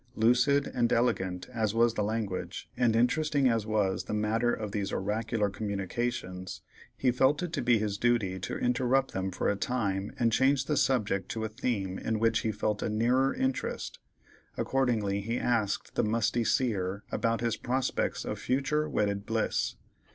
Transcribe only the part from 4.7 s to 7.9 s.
these oracular communications, he felt it to be